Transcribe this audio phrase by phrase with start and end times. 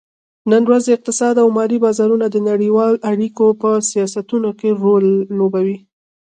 [0.51, 5.05] نن ورځ اقتصاد او مالي بازارونه د نړیوالو اړیکو په سیاستونو کې رول
[5.37, 5.77] لوبوي